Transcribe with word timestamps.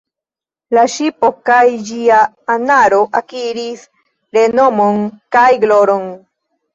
La 0.75 0.83
ŝipo 0.91 1.27
kaj 1.49 1.57
ĝia 1.89 2.21
anaro 2.53 3.01
akiris 3.19 3.83
renomon 4.39 4.97
kaj 5.37 5.45
gloron. 5.65 6.09